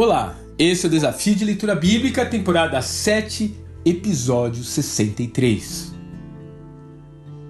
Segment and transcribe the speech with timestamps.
[0.00, 3.52] Olá, esse é o Desafio de Leitura Bíblica, temporada 7,
[3.84, 5.92] episódio 63.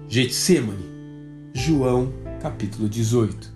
[0.07, 0.83] Getsemane,
[1.53, 3.53] João, capítulo 18.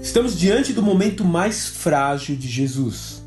[0.00, 3.26] Estamos diante do momento mais frágil de Jesus.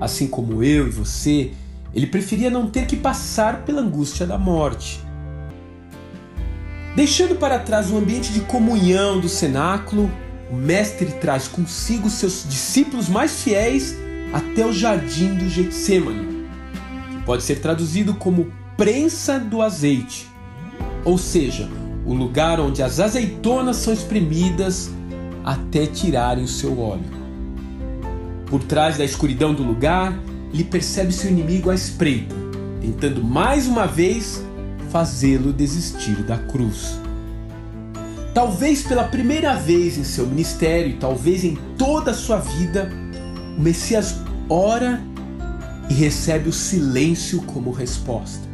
[0.00, 1.50] Assim como eu e você,
[1.92, 5.00] ele preferia não ter que passar pela angústia da morte.
[6.94, 10.08] Deixando para trás o ambiente de comunhão do cenáculo,
[10.50, 13.96] o Mestre traz consigo seus discípulos mais fiéis
[14.32, 16.46] até o jardim do Getsemane,
[17.10, 20.28] que pode ser traduzido como prensa do azeite,
[21.04, 21.68] ou seja,
[22.04, 24.90] o lugar onde as azeitonas são espremidas
[25.44, 27.16] até tirarem o seu óleo.
[28.46, 30.16] Por trás da escuridão do lugar,
[30.52, 32.34] ele percebe seu inimigo à espreita,
[32.80, 34.44] tentando mais uma vez
[34.90, 37.00] fazê-lo desistir da cruz.
[38.36, 42.90] Talvez pela primeira vez em seu ministério, e talvez em toda a sua vida,
[43.56, 44.16] o Messias
[44.46, 45.02] ora
[45.88, 48.46] e recebe o silêncio como resposta.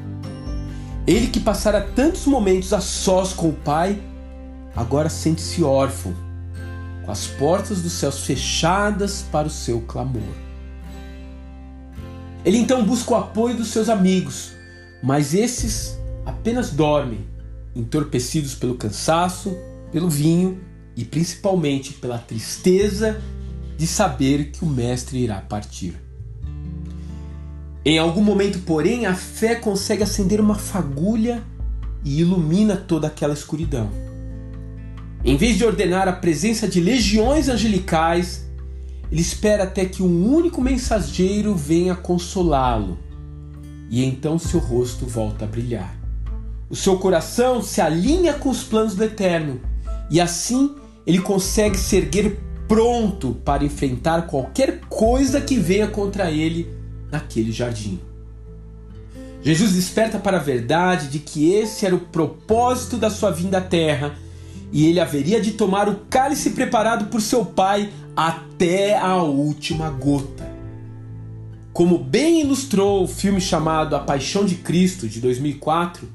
[1.05, 4.01] Ele que passara tantos momentos a sós com o Pai,
[4.77, 6.14] agora sente-se órfão,
[7.05, 10.23] com as portas dos céus fechadas para o seu clamor.
[12.45, 14.53] Ele então busca o apoio dos seus amigos,
[15.03, 17.27] mas esses apenas dormem,
[17.75, 19.53] entorpecidos pelo cansaço
[19.93, 20.59] pelo vinho
[20.97, 23.23] e principalmente pela tristeza
[23.77, 25.95] de saber que o Mestre irá partir.
[27.85, 31.43] Em algum momento, porém, a fé consegue acender uma fagulha
[32.05, 33.91] e ilumina toda aquela escuridão.
[35.25, 38.48] Em vez de ordenar a presença de legiões angelicais,
[39.11, 42.98] ele espera até que um único mensageiro venha consolá-lo,
[43.91, 45.95] e então seu rosto volta a brilhar.
[46.70, 49.61] O seu coração se alinha com os planos do Eterno
[50.13, 50.75] e assim
[51.07, 56.71] ele consegue se erguer pronto para enfrentar qualquer coisa que venha contra ele
[57.11, 57.98] naquele jardim.
[59.42, 63.61] Jesus desperta para a verdade de que esse era o propósito da sua vinda à
[63.63, 64.14] terra
[64.70, 70.53] e ele haveria de tomar o cálice preparado por seu pai até a última gota.
[71.73, 76.07] Como bem ilustrou o filme chamado A Paixão de Cristo de 2004,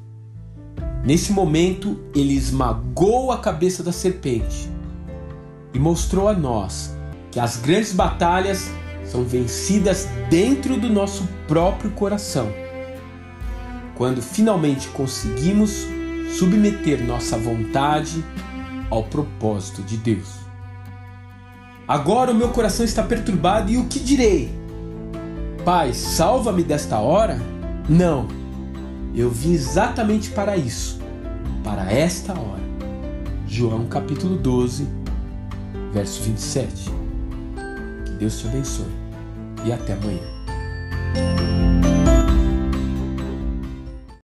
[1.07, 4.69] Nesse momento, ele esmagou a cabeça da serpente
[5.73, 6.93] e mostrou a nós
[7.31, 8.69] que as grandes batalhas
[9.05, 12.51] são vencidas dentro do nosso próprio coração.
[13.95, 15.87] Quando finalmente conseguimos
[16.37, 18.21] submeter nossa vontade
[18.89, 20.27] ao propósito de Deus.
[21.87, 24.51] Agora o meu coração está perturbado e o que direi?
[25.63, 27.39] Pai, salva-me desta hora?
[27.87, 28.27] Não,
[29.17, 30.99] eu vim exatamente para isso,
[31.63, 32.61] para esta hora.
[33.47, 34.87] João capítulo 12,
[35.91, 36.91] verso 27.
[38.05, 38.85] Que Deus te abençoe
[39.65, 41.96] e até amanhã.